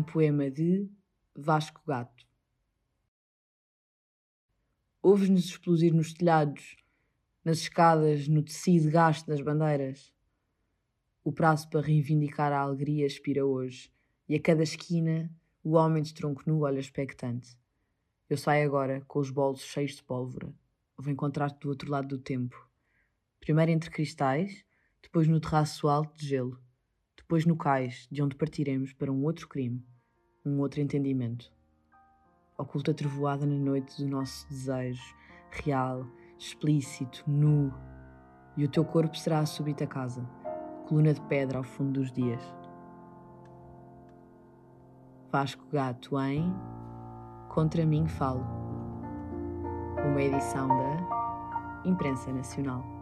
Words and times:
poema 0.00 0.48
de 0.48 0.88
Vasco 1.34 1.82
Gato. 1.84 2.24
Ouves-nos 5.02 5.46
explodir 5.46 5.92
nos 5.92 6.12
telhados, 6.12 6.76
nas 7.44 7.58
escadas, 7.58 8.28
no 8.28 8.44
tecido 8.44 8.88
gasto 8.92 9.26
das 9.26 9.40
bandeiras. 9.40 10.14
O 11.24 11.32
prazo 11.32 11.68
para 11.68 11.80
reivindicar 11.80 12.52
a 12.52 12.60
alegria 12.60 13.04
expira 13.04 13.44
hoje, 13.44 13.92
e 14.28 14.36
a 14.36 14.40
cada 14.40 14.62
esquina 14.62 15.28
o 15.64 15.72
homem 15.72 16.02
de 16.02 16.14
tronco 16.14 16.44
nu 16.46 16.60
olha 16.60 16.78
expectante. 16.78 17.58
Eu 18.30 18.36
saio 18.36 18.64
agora 18.64 19.00
com 19.08 19.18
os 19.18 19.30
bolsos 19.30 19.66
cheios 19.66 19.96
de 19.96 20.04
pólvora. 20.04 20.54
Vou 20.96 21.12
encontrar-te 21.12 21.58
do 21.58 21.68
outro 21.68 21.90
lado 21.90 22.06
do 22.06 22.18
tempo. 22.18 22.70
Primeiro 23.40 23.72
entre 23.72 23.90
cristais, 23.90 24.64
depois 25.02 25.26
no 25.26 25.40
terraço 25.40 25.88
alto 25.88 26.16
de 26.16 26.28
gelo, 26.28 26.62
depois 27.32 27.46
no 27.46 27.56
cais, 27.56 28.06
de 28.12 28.22
onde 28.22 28.36
partiremos 28.36 28.92
para 28.92 29.10
um 29.10 29.24
outro 29.24 29.48
crime, 29.48 29.82
um 30.44 30.60
outro 30.60 30.82
entendimento. 30.82 31.50
Oculta 32.58 32.92
trevoada 32.92 33.46
na 33.46 33.56
noite 33.56 33.96
do 33.96 34.06
nosso 34.06 34.46
desejo, 34.50 35.02
real, 35.50 36.06
explícito, 36.38 37.24
nu, 37.26 37.72
e 38.54 38.66
o 38.66 38.68
teu 38.68 38.84
corpo 38.84 39.16
será 39.16 39.38
a 39.38 39.46
súbita 39.46 39.86
casa, 39.86 40.22
coluna 40.86 41.14
de 41.14 41.22
pedra 41.22 41.56
ao 41.56 41.64
fundo 41.64 42.00
dos 42.00 42.12
dias. 42.12 42.42
Vasco 45.30 45.64
Gato 45.72 46.20
em 46.20 46.52
Contra 47.48 47.86
mim 47.86 48.06
falo, 48.08 48.44
uma 50.04 50.20
edição 50.20 50.68
da 50.68 51.82
Imprensa 51.86 52.30
Nacional. 52.30 53.01